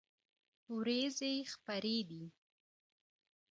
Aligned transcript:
ورېځې 0.75 1.33
خپری 1.53 1.97
دي 2.09 2.23